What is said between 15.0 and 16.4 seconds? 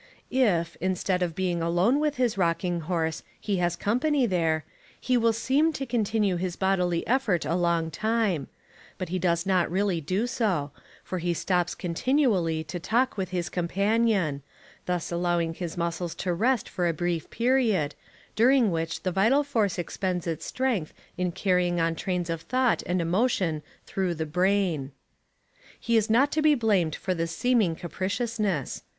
allowing his muscles to